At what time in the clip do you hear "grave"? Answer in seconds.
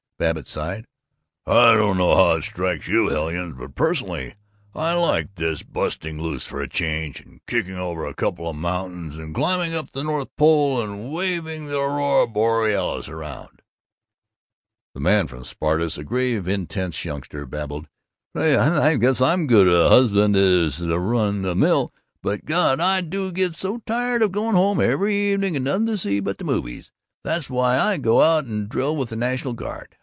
16.03-16.47